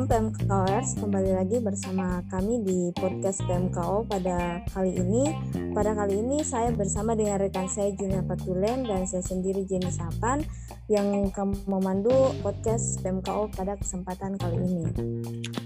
[0.00, 5.28] Shalom PMKOers, kembali lagi bersama kami di podcast PMKO pada kali ini.
[5.76, 10.40] Pada kali ini saya bersama dengan rekan saya Junia Patulen dan saya sendiri Jenny Sapan
[10.88, 11.28] yang
[11.68, 14.88] memandu podcast PMKO pada kesempatan kali ini.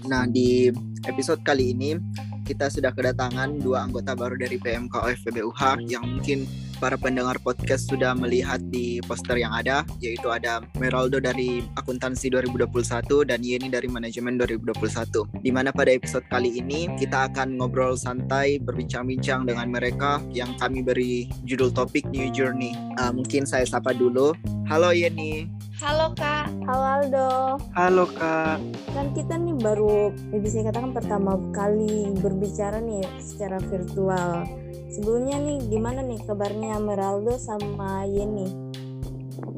[0.03, 0.67] Nah, di
[1.07, 1.95] episode kali ini
[2.43, 6.43] kita sudah kedatangan dua anggota baru dari PMKO FPBUH yang mungkin
[6.77, 13.29] para pendengar podcast sudah melihat di poster yang ada yaitu ada Meraldo dari akuntansi 2021
[13.29, 18.59] dan Yeni dari manajemen 2021 di mana pada episode kali ini kita akan ngobrol santai
[18.59, 24.35] berbincang-bincang dengan mereka yang kami beri judul topik New Journey uh, mungkin saya sapa dulu
[24.67, 26.47] halo Yeni Halo Kak.
[26.71, 27.31] Halo Aldo.
[27.75, 28.63] Halo Kak.
[28.95, 34.47] Kan kita nih baru ya bisa katakan pertama kali berbicara nih secara virtual
[34.95, 38.47] Sebelumnya nih gimana nih kabarnya Meraldo sama Yeni?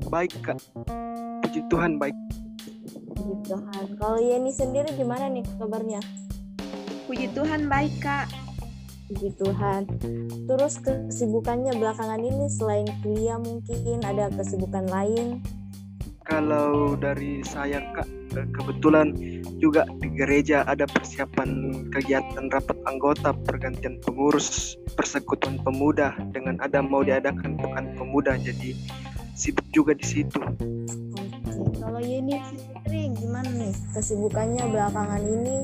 [0.09, 0.57] Baik kak,
[1.45, 2.17] puji Tuhan baik.
[3.13, 3.85] Puji Tuhan.
[4.01, 6.01] Kalau Yeni sendiri gimana nih kabarnya?
[7.05, 8.25] Puji Tuhan baik kak.
[9.13, 9.85] Puji Tuhan.
[10.49, 15.45] Terus kesibukannya belakangan ini selain kuliah mungkin ada kesibukan lain?
[16.25, 18.09] Kalau dari saya kak,
[18.53, 19.15] kebetulan
[19.57, 21.49] juga di gereja ada persiapan
[21.89, 28.77] kegiatan rapat anggota pergantian pengurus persekutuan pemuda dengan ada mau diadakan pekan pemuda jadi
[29.37, 30.41] sibuk juga di situ.
[31.77, 35.57] Kalau Yeni sendiri gimana nih kesibukannya belakangan ini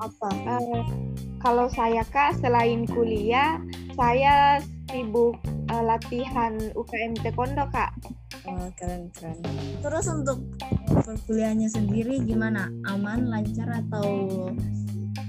[0.00, 0.28] apa?
[0.48, 0.84] Uh,
[1.40, 3.60] kalau saya kak selain kuliah
[3.96, 5.38] saya sibuk
[5.70, 7.94] uh, latihan UKM Taekwondo kak.
[8.46, 9.38] Oh, keren keren.
[9.78, 10.42] Terus untuk
[10.90, 12.66] perkuliahannya sendiri gimana?
[12.90, 14.06] Aman, lancar atau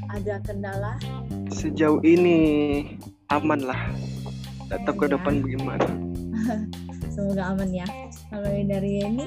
[0.09, 0.97] ada kendala?
[1.53, 2.37] Sejauh ini
[3.29, 3.81] aman lah.
[4.67, 5.87] Tak tahu ke depan bagaimana.
[7.13, 7.87] Semoga aman ya.
[8.33, 9.25] Kalau dari ini?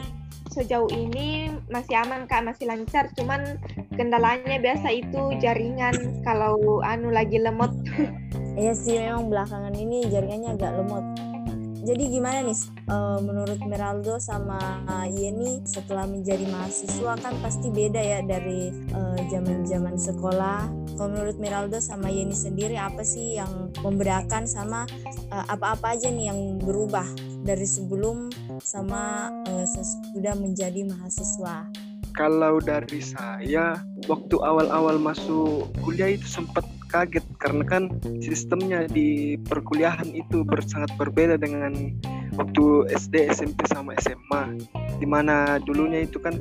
[0.50, 3.10] Sejauh ini masih aman kak, masih lancar.
[3.14, 3.58] Cuman
[3.94, 7.70] kendalanya biasa itu jaringan kalau anu lagi lemot.
[8.54, 11.04] Iya sih memang belakangan ini jaringannya agak lemot
[11.84, 12.56] jadi gimana nih
[12.88, 14.56] uh, menurut Meraldo sama
[15.12, 20.64] Yeni setelah menjadi mahasiswa kan pasti beda ya dari eh, zaman-zaman sekolah.
[20.96, 24.88] Kalau menurut Meraldo sama Yeni sendiri apa sih yang membedakan sama
[25.28, 27.04] uh, apa-apa aja nih yang berubah
[27.44, 28.32] dari sebelum
[28.64, 29.28] sama
[29.68, 31.68] sesudah menjadi mahasiswa?
[32.16, 33.76] Kalau dari saya
[34.08, 37.82] waktu awal-awal masuk kuliah itu sempat kaget karena kan
[38.20, 41.94] sistemnya di perkuliahan itu sangat berbeda dengan
[42.34, 44.58] waktu SD, SMP sama SMA.
[44.98, 46.34] Di mana dulunya itu kan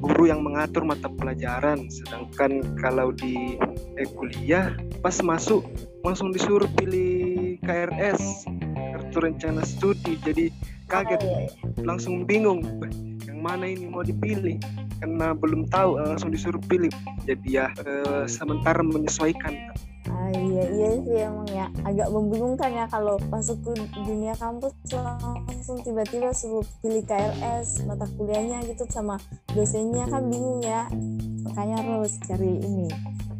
[0.00, 3.58] guru yang mengatur mata pelajaran, sedangkan kalau di
[3.98, 4.74] eh, kuliah
[5.04, 5.66] pas masuk
[6.06, 8.46] langsung disuruh pilih KRS
[8.96, 10.16] kartu rencana studi.
[10.22, 10.50] Jadi
[10.90, 11.82] kaget, oh, iya, iya.
[11.86, 12.64] langsung bingung
[13.26, 14.58] yang mana ini mau dipilih
[15.00, 16.92] karena belum tahu langsung disuruh pilih.
[17.24, 19.54] Jadi ya eh, sementara menyesuaikan
[20.08, 21.66] Ah, iya iya sih emang ya.
[21.84, 28.64] Agak membingungkan ya kalau masuk ke dunia kampus langsung tiba-tiba suruh pilih KRS mata kuliahnya
[28.64, 29.20] gitu sama
[29.52, 30.88] dosennya kan bingung ya.
[31.44, 32.88] Makanya harus cari ini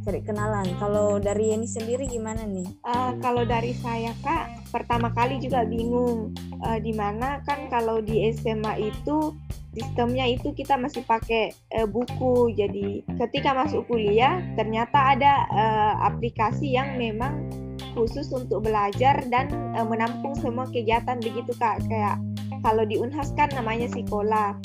[0.04, 0.69] cari kenalan.
[0.81, 2.66] Kalau dari ini sendiri gimana nih?
[2.84, 6.32] Uh, kalau dari saya kak pertama kali juga bingung
[6.65, 9.37] uh, di mana kan kalau di SMA itu
[9.75, 12.54] sistemnya itu kita masih pakai uh, buku.
[12.54, 17.47] Jadi ketika masuk kuliah ternyata ada uh, aplikasi yang memang
[17.94, 21.82] khusus untuk belajar dan uh, menampung semua kegiatan begitu Kak.
[21.86, 22.19] Kayak
[22.62, 24.59] kalau di Unhas kan namanya Sikola.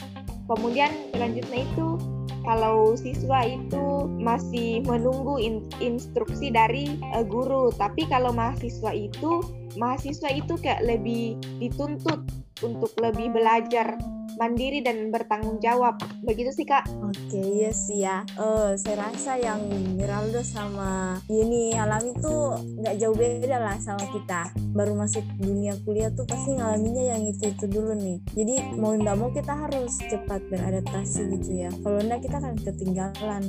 [0.45, 1.97] Kemudian selanjutnya itu
[2.45, 9.41] kalau siswa itu masih menunggu in, instruksi dari uh, guru, tapi kalau mahasiswa itu
[9.73, 12.21] mahasiswa itu kayak lebih dituntut
[12.61, 13.97] untuk lebih belajar
[14.37, 15.99] mandiri dan bertanggung jawab.
[16.23, 16.87] Begitu sih kak.
[17.03, 18.23] Oke iya sih ya.
[18.35, 19.61] Uh, saya rasa yang
[19.95, 24.51] Miraldo sama ini alami tuh nggak jauh beda lah sama kita.
[24.75, 28.17] Baru masuk dunia kuliah tuh pasti ngalaminya yang itu itu dulu nih.
[28.35, 31.69] Jadi mau nggak mau kita harus cepat beradaptasi gitu ya.
[31.83, 33.43] Kalau enggak kita akan ketinggalan.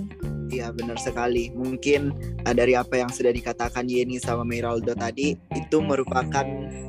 [0.47, 1.51] Iya benar sekali.
[1.51, 2.15] Mungkin
[2.47, 6.47] uh, dari apa yang sudah dikatakan Yeni sama Miraldo tadi itu merupakan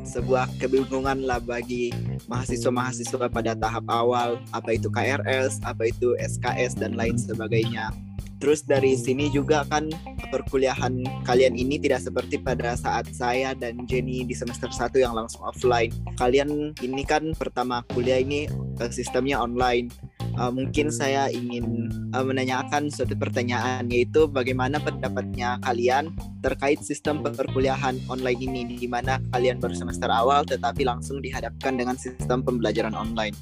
[0.08, 1.92] sebuah kebingungan lah bagi
[2.32, 7.92] mahasiswa-mahasiswa pada tahap awal apa itu KRS, apa itu SKS dan lain sebagainya.
[8.38, 9.90] Terus dari sini juga kan
[10.30, 15.42] perkuliahan kalian ini tidak seperti pada saat saya dan Jenny di semester 1 yang langsung
[15.42, 15.90] offline.
[16.22, 18.46] Kalian ini kan pertama kuliah ini
[18.78, 19.90] eh, sistemnya online.
[20.38, 26.14] Uh, mungkin saya ingin uh, menanyakan suatu pertanyaan yaitu bagaimana pendapatnya kalian
[26.46, 31.98] terkait sistem perkuliahan online ini di mana kalian baru semester awal tetapi langsung dihadapkan dengan
[31.98, 33.34] sistem pembelajaran online.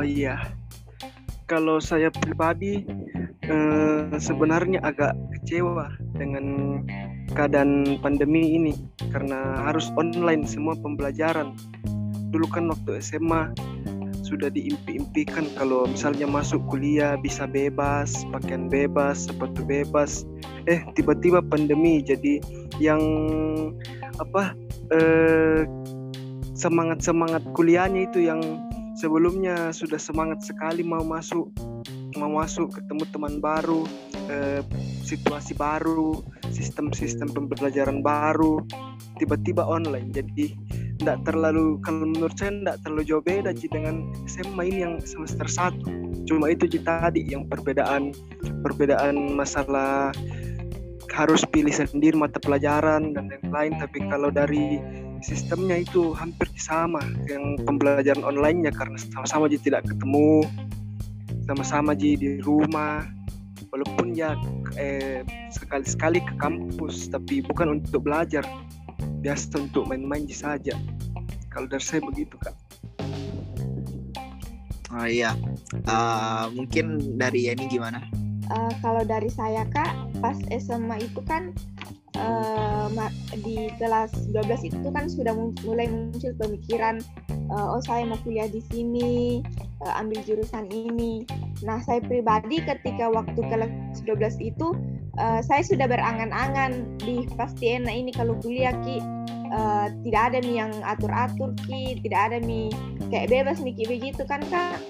[0.00, 0.40] Oh iya,
[1.52, 2.80] kalau saya pribadi
[3.44, 6.80] eh, sebenarnya agak kecewa dengan
[7.36, 8.72] keadaan pandemi ini
[9.12, 11.52] karena harus online semua pembelajaran.
[12.32, 13.52] Dulu kan waktu SMA
[14.32, 20.24] sudah diimpi-impikan kalau misalnya masuk kuliah bisa bebas, pakaian bebas, sepatu bebas.
[20.64, 22.40] Eh tiba-tiba pandemi jadi
[22.80, 23.02] yang
[24.16, 24.56] apa
[24.88, 25.68] eh,
[26.56, 28.40] semangat-semangat kuliahnya itu yang
[28.96, 31.52] sebelumnya sudah semangat sekali mau masuk
[32.16, 33.84] mau masuk ketemu teman baru
[34.28, 34.60] eh,
[35.04, 36.20] situasi baru
[36.52, 38.64] sistem-sistem pembelajaran baru
[39.16, 40.52] tiba-tiba online jadi
[41.02, 45.50] tidak terlalu kalau menurut saya tidak terlalu jauh beda sih dengan SMA ini yang semester
[45.50, 45.90] satu.
[46.30, 48.14] Cuma itu sih tadi yang perbedaan
[48.62, 50.14] perbedaan masalah
[51.10, 53.82] harus pilih sendiri mata pelajaran dan lain-lain.
[53.82, 54.78] Tapi kalau dari
[55.26, 60.46] sistemnya itu hampir sama yang pembelajaran online-nya karena sama-sama jadi tidak ketemu.
[61.50, 63.02] Sama-sama jadi di rumah.
[63.74, 64.36] Walaupun ya
[64.76, 68.44] eh, sekali-sekali ke kampus tapi bukan untuk belajar
[69.22, 70.74] biasa untuk main-main saja.
[71.48, 72.58] Kalau dari saya begitu kak.
[74.92, 75.32] Oh iya.
[75.88, 78.02] Uh, mungkin dari ini gimana?
[78.50, 81.54] Uh, kalau dari saya kak pas SMA itu kan
[82.18, 82.90] uh,
[83.40, 85.32] di kelas 12 itu kan sudah
[85.64, 87.00] mulai muncul pemikiran
[87.48, 89.40] uh, oh saya mau kuliah di sini
[89.80, 91.24] uh, ambil jurusan ini.
[91.64, 93.70] Nah saya pribadi ketika waktu kelas
[94.04, 94.76] 12 itu
[95.18, 99.00] uh, saya sudah berangan-angan di pasti enak ini kalau kuliah ki.
[99.52, 102.00] Uh, tidak ada nih yang atur-atur ki.
[102.00, 102.72] Tidak ada nih
[103.12, 103.84] kayak bebas ki.
[103.84, 104.80] Begitu kan kak?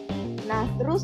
[0.47, 1.03] Nah terus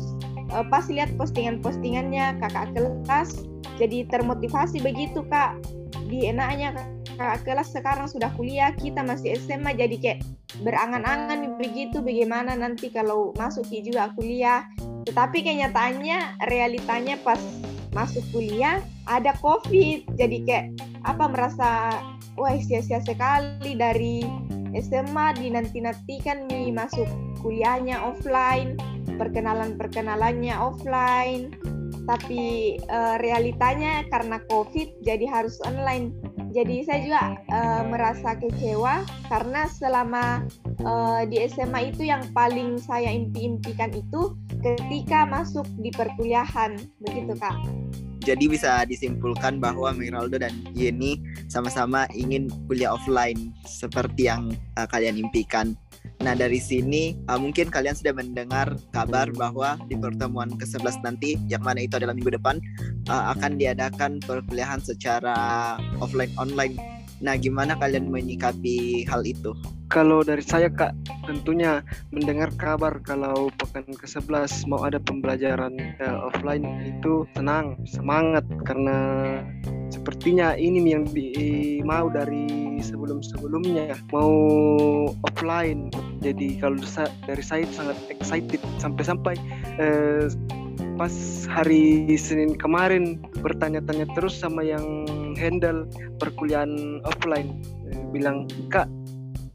[0.55, 3.43] uh, pas lihat postingan-postingannya kakak kelas
[3.75, 5.59] jadi termotivasi begitu kak.
[6.07, 6.73] Di enaknya
[7.19, 10.19] kakak kelas sekarang sudah kuliah kita masih SMA jadi kayak
[10.63, 11.99] berangan-angan begitu.
[11.99, 14.63] Bagaimana nanti kalau masuk juga kuliah?
[15.03, 17.39] Tetapi kenyataannya realitanya pas
[17.91, 18.79] masuk kuliah
[19.09, 20.65] ada covid jadi kayak
[21.03, 21.97] apa merasa
[22.37, 24.21] wah sia-sia sekali dari
[24.77, 27.09] SMA dinanti-nantikan nih masuk
[27.41, 28.77] kuliahnya offline
[29.19, 31.51] perkenalan-perkenalannya offline.
[32.07, 36.15] Tapi uh, realitanya karena covid jadi harus online.
[36.49, 37.21] Jadi saya juga
[37.53, 40.41] uh, merasa kecewa karena selama
[40.81, 46.73] uh, di SMA itu yang paling saya impi-impikan itu ketika masuk di perkuliahan.
[47.05, 47.53] Begitu kak
[48.29, 51.17] jadi bisa disimpulkan bahwa Miraldo dan Yeni
[51.49, 55.73] sama-sama ingin kuliah offline seperti yang uh, kalian impikan.
[56.21, 61.65] Nah dari sini uh, mungkin kalian sudah mendengar kabar bahwa di pertemuan ke-11 nanti yang
[61.65, 62.61] mana itu adalah minggu depan
[63.09, 66.98] uh, akan diadakan perkuliahan secara offline online.
[67.19, 69.51] Nah gimana kalian menyikapi hal itu?
[69.89, 70.93] Kalau dari saya Kak,
[71.25, 71.81] tentunya
[72.13, 78.97] mendengar kabar kalau pekan ke-11 mau ada pembelajaran uh, offline itu tenang, semangat karena
[79.89, 81.33] sepertinya ini yang di,
[81.81, 84.29] mau dari sebelum-sebelumnya mau
[85.25, 85.89] offline.
[86.21, 86.77] Jadi kalau
[87.25, 89.33] dari saya sangat excited sampai-sampai
[89.81, 90.29] uh,
[91.01, 91.15] pas
[91.47, 95.07] hari Senin kemarin bertanya-tanya terus sama yang
[95.39, 95.87] handle
[96.19, 97.63] perkuliahan offline.
[98.11, 98.91] Bilang kak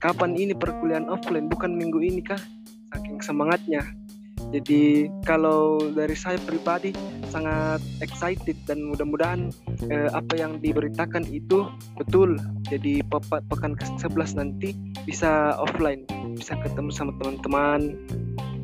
[0.00, 1.52] kapan ini perkuliahan offline?
[1.52, 2.40] Bukan minggu ini kah
[2.96, 3.84] saking semangatnya.
[4.54, 6.94] Jadi kalau dari saya pribadi
[7.26, 9.50] sangat excited dan mudah-mudahan
[9.90, 11.66] eh, apa yang diberitakan itu
[11.98, 12.38] betul.
[12.70, 13.02] Jadi
[13.50, 16.06] pekan ke-11 nanti bisa offline.
[16.38, 17.98] Bisa ketemu sama teman-teman.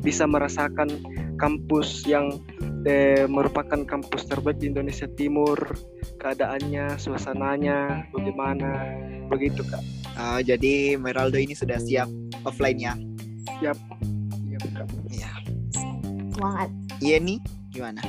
[0.01, 0.89] Bisa merasakan
[1.35, 2.39] kampus yang
[2.85, 5.57] eh, merupakan kampus terbaik di Indonesia Timur
[6.21, 8.69] keadaannya suasananya bagaimana
[9.31, 9.81] begitu kak
[10.19, 12.11] Uh, jadi Meraldo ini sudah siap
[12.43, 12.93] offline ya?
[13.63, 13.77] Siap.
[14.47, 14.87] Siap kak.
[15.07, 15.31] Ya.
[16.35, 16.69] Semangat.
[16.99, 17.39] Iya nih,
[17.71, 18.01] gimana?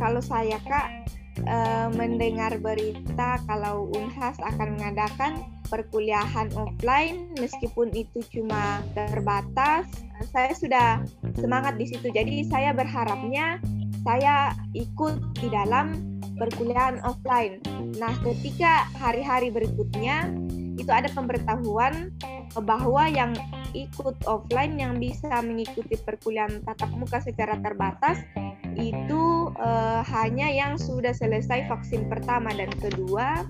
[0.00, 1.04] Kalau saya kak
[1.44, 9.88] uh, mendengar berita kalau Unhas akan mengadakan perkuliahan offline meskipun itu cuma terbatas
[10.30, 10.88] saya sudah
[11.34, 13.58] semangat di situ jadi saya berharapnya
[14.04, 17.58] saya ikut di dalam perkuliahan offline.
[17.96, 20.30] Nah ketika hari-hari berikutnya
[20.76, 22.12] itu ada pemberitahuan
[22.62, 23.32] bahwa yang
[23.74, 28.22] ikut offline yang bisa mengikuti perkuliahan tatap muka secara terbatas
[28.74, 33.46] itu uh, hanya yang sudah selesai vaksin pertama dan kedua,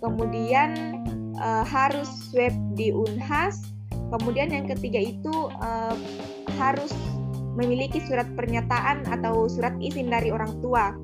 [0.00, 1.00] kemudian
[1.36, 3.60] uh, harus swab di Unhas,
[4.08, 5.96] kemudian yang ketiga itu uh,
[6.56, 6.92] harus
[7.56, 10.96] memiliki surat pernyataan atau surat izin dari orang tua.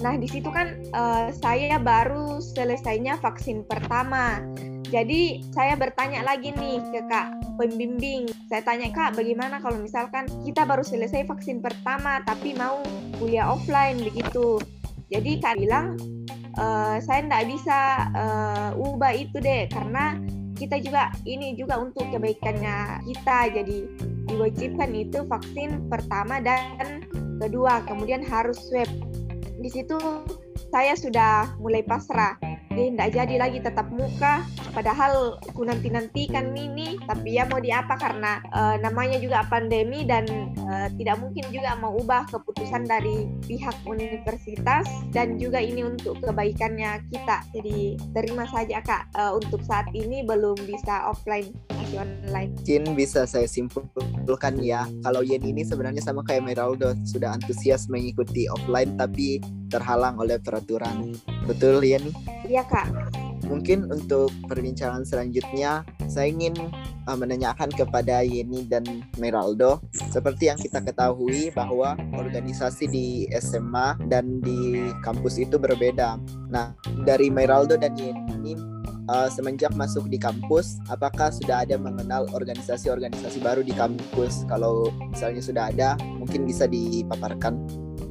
[0.00, 4.40] Nah, di situ kan uh, saya baru selesainya vaksin pertama.
[4.90, 8.26] Jadi saya bertanya lagi nih ke Kak pembimbing.
[8.50, 12.82] Saya tanya Kak, bagaimana kalau misalkan kita baru selesai vaksin pertama tapi mau
[13.20, 14.58] kuliah offline begitu.
[15.12, 15.94] Jadi Kak bilang
[16.58, 16.66] e,
[16.98, 17.78] saya tidak bisa
[18.18, 20.18] uh, ubah itu deh karena
[20.60, 23.38] kita juga ini juga untuk kebaikannya kita.
[23.56, 23.78] Jadi
[24.28, 27.00] diwajibkan itu vaksin pertama dan
[27.40, 28.88] kedua, kemudian harus swab.
[29.56, 29.96] Di situ
[30.68, 32.36] saya sudah mulai pasrah
[32.80, 34.40] dia tidak jadi lagi tetap muka.
[34.72, 40.24] Padahal aku nanti nantikan ini tapi ya mau diapa karena uh, namanya juga pandemi dan
[40.64, 47.04] uh, tidak mungkin juga mau ubah keputusan dari pihak universitas dan juga ini untuk kebaikannya
[47.12, 47.44] kita.
[47.52, 49.12] Jadi terima saja kak.
[49.12, 51.50] Uh, untuk saat ini belum bisa offline
[51.90, 52.50] masih online.
[52.62, 58.46] Mungkin bisa saya simpulkan ya kalau Yen ini sebenarnya sama kayak Meraldo sudah antusias mengikuti
[58.46, 61.14] offline tapi terhalang oleh peraturan.
[61.50, 62.14] Betul Yen
[62.50, 62.90] Iya kak.
[63.46, 66.54] Mungkin untuk perbincangan selanjutnya saya ingin
[67.06, 68.82] uh, menanyakan kepada Yeni dan
[69.22, 73.06] Meraldo seperti yang kita ketahui bahwa organisasi di
[73.38, 76.18] SMA dan di kampus itu berbeda.
[76.50, 76.74] Nah
[77.06, 78.58] dari Meraldo dan Yeni
[79.06, 84.42] uh, semenjak masuk di kampus, apakah sudah ada mengenal organisasi-organisasi baru di kampus?
[84.50, 87.62] Kalau misalnya sudah ada, mungkin bisa dipaparkan.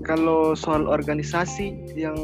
[0.08, 2.16] Kalau soal organisasi yang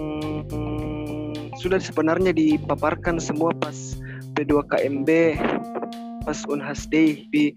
[1.60, 3.98] sudah sebenarnya dipaparkan semua pas
[4.36, 5.10] P2KMB
[6.26, 7.30] pas Unhas Day.
[7.30, 7.54] Di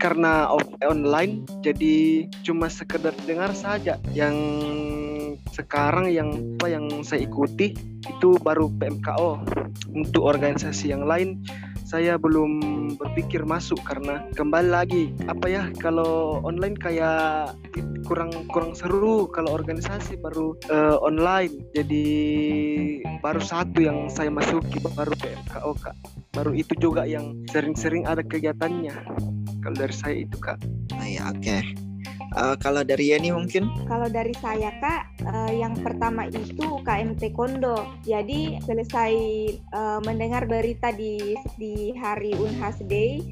[0.00, 4.00] karena off online jadi cuma sekedar dengar saja.
[4.16, 4.36] Yang
[5.52, 7.76] sekarang yang apa yang saya ikuti
[8.06, 9.42] itu baru PMKO
[9.92, 11.42] untuk organisasi yang lain
[11.88, 12.60] saya belum
[13.00, 17.56] berpikir masuk karena kembali lagi apa ya kalau online kayak
[18.04, 19.24] kurang kurang seru.
[19.32, 22.04] Kalau organisasi baru uh, online jadi
[23.24, 25.96] baru satu yang saya masuki baru PMKO kak.
[26.36, 28.94] Baru itu juga yang sering-sering ada kegiatannya.
[29.64, 30.60] Kalau dari saya itu kak.
[31.00, 31.40] Ah, ya oke.
[31.40, 31.87] okay.
[32.36, 33.72] Uh, kalau dari Yani mungkin?
[33.88, 37.88] Kalau dari saya kak, uh, yang pertama itu UKM Taekwondo.
[38.04, 39.12] Jadi selesai
[39.72, 43.24] uh, mendengar berita di di hari Unhas Day,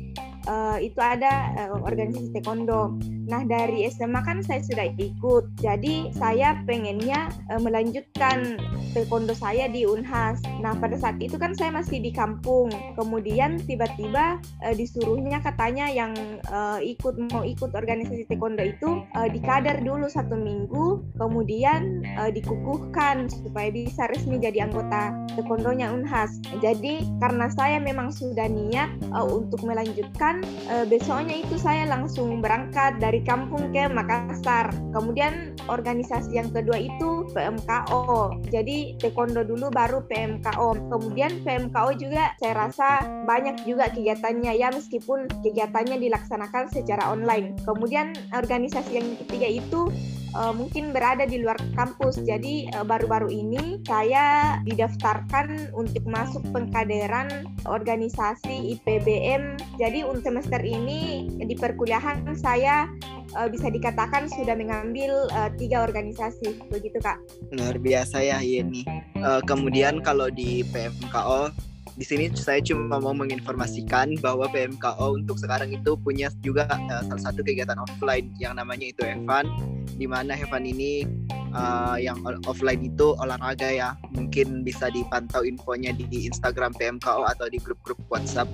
[0.48, 2.96] uh, itu ada uh, organisasi taekwondo.
[3.26, 8.58] Nah dari SMA kan saya sudah ikut, jadi saya pengennya uh, melanjutkan
[8.94, 10.40] taekwondo saya di Unhas.
[10.62, 16.14] Nah pada saat itu kan saya masih di kampung, kemudian tiba-tiba uh, disuruhnya katanya yang
[16.48, 23.26] uh, ikut mau ikut organisasi taekwondo itu uh, dikader dulu satu minggu, kemudian uh, dikukuhkan
[23.28, 26.38] supaya bisa resmi jadi anggota taekwondonya Unhas.
[26.62, 30.40] Jadi karena saya memang sudah niat uh, untuk melanjutkan
[30.70, 34.74] uh, besoknya itu saya langsung berangkat dari kampung ke Makassar.
[34.90, 38.34] Kemudian organisasi yang kedua itu PMKO.
[38.50, 40.90] Jadi taekwondo dulu baru PMKO.
[40.90, 42.88] Kemudian PMKO juga saya rasa
[43.24, 47.56] banyak juga kegiatannya ya meskipun kegiatannya dilaksanakan secara online.
[47.62, 49.88] Kemudian organisasi yang ketiga itu
[50.36, 52.20] uh, mungkin berada di luar kampus.
[52.20, 59.54] Jadi baru baru-baru ini saya didaftarkan untuk masuk pengkaderan organisasi IPBM.
[59.78, 62.90] Jadi untuk semester ini di perkuliahan saya
[63.38, 67.22] uh, bisa dikatakan sudah mengambil uh, tiga organisasi, begitu kak?
[67.54, 68.82] Luar biasa ya Yeni.
[69.22, 71.54] Uh, kemudian kalau di PMKO
[71.96, 77.32] di sini saya cuma mau menginformasikan bahwa PMKO untuk sekarang itu punya juga uh, salah
[77.32, 79.48] satu kegiatan offline yang namanya itu Evan
[79.96, 81.08] di mana Evan ini
[81.56, 83.96] uh, yang offline itu olahraga ya.
[84.12, 88.48] Mungkin bisa dipantau infonya di Instagram PMKO atau di grup-grup WhatsApp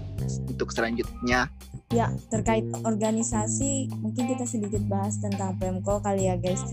[0.46, 1.50] untuk selanjutnya
[1.92, 6.64] Ya, terkait organisasi, mungkin kita sedikit bahas tentang PMKO kali ya guys.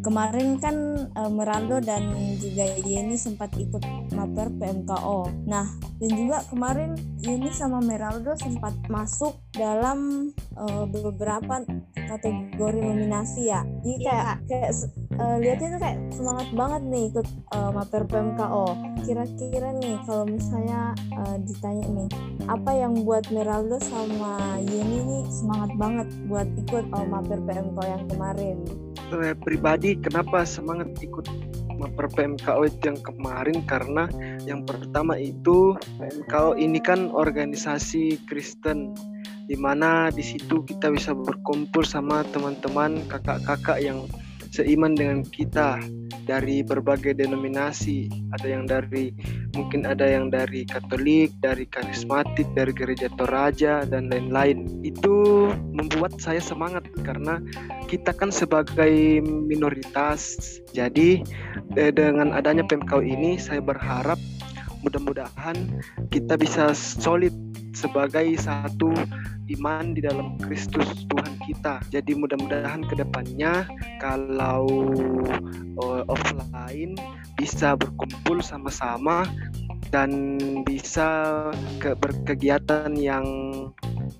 [0.00, 3.82] Kemarin kan e, Merando dan juga Yeni sempat ikut
[4.14, 5.26] maper PMKO.
[5.44, 5.66] Nah,
[5.98, 11.66] dan juga kemarin Yeni sama Meraldo sempat masuk dalam e, beberapa
[11.98, 13.66] kategori nominasi ya.
[13.82, 14.72] Jadi kayak kayak
[15.20, 18.66] e, lihatnya tuh kayak semangat banget nih ikut e, maper PMKO.
[19.04, 22.08] Kira-kira nih kalau misalnya e, ditanya nih,
[22.48, 28.04] apa yang buat Meraldo sama Yeni nih semangat banget buat ikut uh, Maper PMKO yang
[28.10, 28.56] kemarin.
[29.06, 31.30] Saya pribadi kenapa semangat ikut
[31.78, 34.04] Maper PMKO itu yang kemarin karena
[34.44, 38.92] yang pertama itu PMKO ini kan organisasi Kristen
[39.46, 44.06] di mana di situ kita bisa berkumpul sama teman-teman kakak-kakak yang
[44.50, 45.78] seiman dengan kita
[46.26, 48.10] dari berbagai denominasi.
[48.38, 49.14] Ada yang dari
[49.54, 54.66] mungkin ada yang dari Katolik dari karismatik dari gereja Toraja dan lain-lain.
[54.86, 57.42] Itu membuat saya semangat karena
[57.90, 60.38] kita kan sebagai minoritas.
[60.70, 61.22] Jadi
[61.74, 64.18] dengan adanya PMKU ini saya berharap
[64.80, 67.34] mudah-mudahan kita bisa solid
[67.72, 68.90] sebagai satu
[69.58, 71.82] iman di dalam Kristus Tuhan kita.
[71.90, 73.66] Jadi mudah-mudahan ke depannya
[73.98, 74.66] kalau
[75.82, 76.94] uh, offline
[77.34, 79.26] bisa berkumpul sama-sama
[79.90, 81.50] dan bisa
[81.82, 83.26] ke berkegiatan yang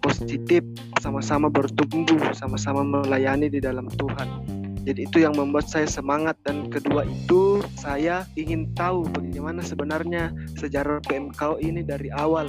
[0.03, 0.67] positif
[0.99, 4.61] sama-sama bertumbuh sama-sama melayani di dalam Tuhan.
[4.81, 6.41] Jadi itu yang membuat saya semangat.
[6.43, 12.49] Dan kedua itu saya ingin tahu bagaimana sebenarnya sejarah PMKO ini dari awal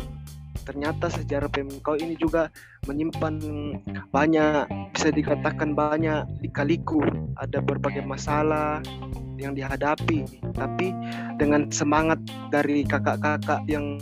[0.63, 2.47] ternyata sejarah PMKO ini juga
[2.85, 3.35] menyimpan
[4.09, 7.01] banyak bisa dikatakan banyak dikaliku
[7.37, 8.81] ada berbagai masalah
[9.41, 10.25] yang dihadapi.
[10.53, 10.93] Tapi
[11.41, 12.21] dengan semangat
[12.53, 13.97] dari kakak-kakak yang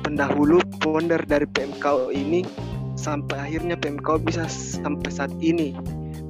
[0.00, 2.42] pendahulu founder dari PMKO ini
[2.96, 5.76] sampai akhirnya PMKO bisa sampai saat ini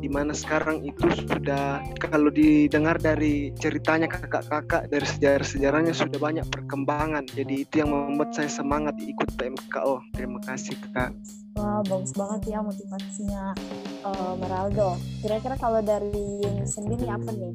[0.02, 7.22] di mana sekarang itu sudah kalau didengar dari ceritanya kakak-kakak dari sejarah-sejarahnya sudah banyak perkembangan
[7.30, 11.14] jadi itu yang membuat saya semangat ikut PMKO terima kasih kak
[11.52, 13.52] Wah bagus banget ya motivasinya
[14.08, 14.96] uh, Meraldo.
[15.20, 17.52] Kira-kira kalau dari Yeni sendiri apa nih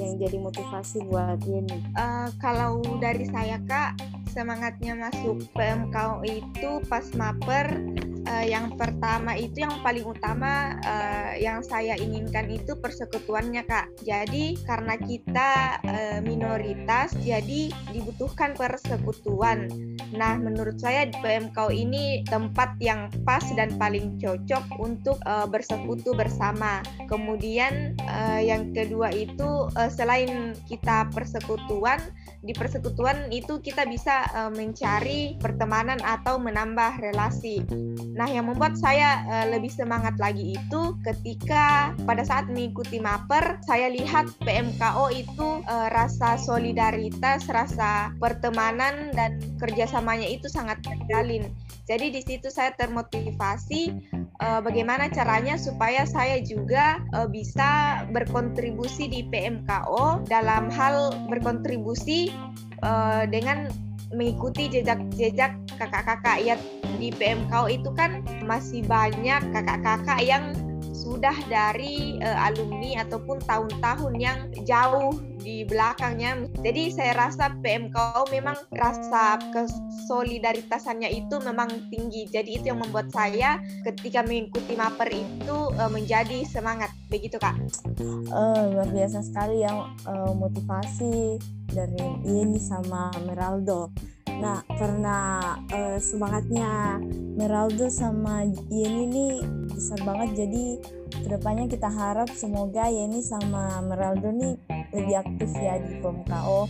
[0.00, 1.84] yang jadi motivasi buat Yeni?
[2.00, 4.00] Uh, kalau dari saya kak,
[4.32, 7.76] semangatnya masuk PMKO itu pas maper
[8.26, 13.88] uh, yang pertama itu yang paling utama uh, yang saya inginkan itu persekutuannya kak.
[14.02, 19.70] Jadi karena kita uh, minoritas, jadi dibutuhkan persekutuan.
[20.12, 26.82] Nah menurut saya PMKO ini tempat yang pas dan paling cocok untuk uh, bersekutu bersama.
[27.06, 31.98] Kemudian uh, yang kedua itu uh, selain kita persekutuan,
[32.42, 37.62] di persekutuan itu kita bisa uh, mencari pertemanan atau menambah relasi.
[38.16, 43.92] Nah, yang membuat saya uh, lebih semangat lagi itu ketika pada saat mengikuti Maper, saya
[43.92, 51.52] lihat PMKO itu uh, rasa solidaritas, rasa pertemanan dan kerjasamanya itu sangat terjalin.
[51.84, 53.92] Jadi di situ saya termotivasi
[54.40, 62.32] uh, bagaimana caranya supaya saya juga uh, bisa berkontribusi di PMKO dalam hal berkontribusi
[62.80, 63.68] uh, dengan
[64.14, 66.54] mengikuti jejak-jejak kakak-kakak ya
[66.96, 70.56] di PMKO itu kan masih banyak kakak-kakak yang
[70.96, 76.50] sudah dari uh, alumni ataupun tahun-tahun yang jauh di belakangnya.
[76.58, 82.26] Jadi saya rasa PMKO memang rasa kesolidaritasannya itu memang tinggi.
[82.26, 86.90] Jadi itu yang membuat saya ketika mengikuti maper itu uh, menjadi semangat.
[87.06, 87.54] Begitu kak.
[88.32, 91.38] Uh, luar biasa sekali yang uh, motivasi
[91.70, 93.94] dari ini sama Meraldo.
[94.36, 95.16] Nah, karena
[95.72, 97.00] uh, semangatnya
[97.36, 99.26] Meraldo sama Yeni ini
[99.72, 100.64] besar banget, jadi
[101.10, 104.54] ke depannya kita harap semoga Yeni sama Meraldo nih
[104.92, 106.68] lebih aktif ya di PMKO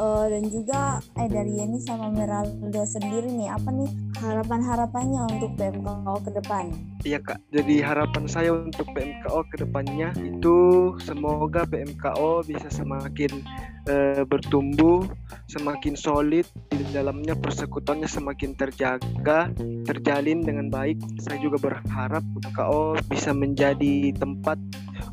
[0.00, 0.80] uh, dan juga
[1.20, 6.64] eh dari Yeni sama Meraldo sendiri nih apa nih harapan-harapannya untuk PMKO ke depan?
[7.04, 10.56] Iya kak, jadi harapan saya untuk PMKO ke depannya itu
[11.04, 13.44] semoga PMKO bisa semakin
[13.88, 15.04] uh, bertumbuh,
[15.48, 19.52] semakin solid di dalamnya persekutuannya semakin terjaga,
[19.88, 21.00] terjalin dengan baik.
[21.24, 24.60] Saya juga berharap PMKO bisa menjadi tempat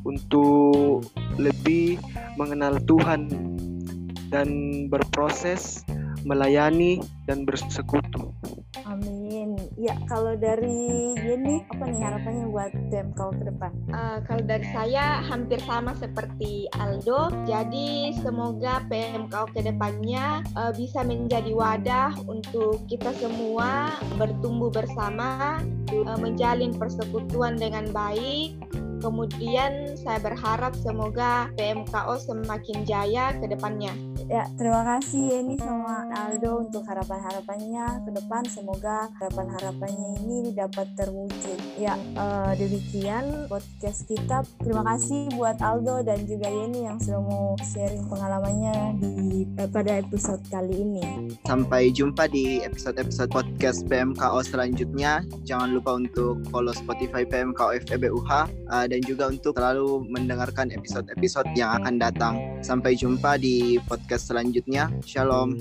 [0.04, 1.08] untuk
[1.39, 2.00] lebih
[2.36, 3.28] mengenal Tuhan
[4.29, 4.47] dan
[4.91, 5.83] berproses
[6.27, 8.35] melayani dan bersekutu.
[8.83, 9.55] Amin.
[9.77, 12.71] Ya, kalau dari Yeni, apa nih harapannya buat
[13.13, 13.71] kau ke depan?
[13.91, 17.29] Uh, kalau dari saya hampir sama seperti Aldo.
[17.45, 25.61] Jadi semoga PMKO ke depannya uh, bisa menjadi wadah untuk kita semua bertumbuh bersama,
[25.93, 28.57] uh, menjalin persekutuan dengan baik,
[28.97, 33.93] Kemudian saya berharap semoga PMKO semakin jaya ke depannya.
[34.27, 38.43] Ya, terima kasih ini sama Aldo untuk harapan-harapannya ke depan.
[38.49, 41.60] Semoga harapan-harapannya ini dapat terwujud.
[41.77, 44.41] Ya, uh, demikian podcast kita.
[44.65, 50.01] Terima kasih buat Aldo dan juga Yeni yang sudah mau sharing pengalamannya di uh, pada
[50.01, 51.37] episode kali ini.
[51.45, 55.21] Sampai jumpa di episode-episode podcast PMKO selanjutnya.
[55.45, 58.29] Jangan lupa untuk follow Spotify PMKO FEBUH
[58.73, 62.35] uh, dan juga untuk selalu mendengarkan episode-episode yang akan datang.
[62.65, 64.89] Sampai jumpa di podcast selanjutnya.
[65.05, 65.53] Shalom.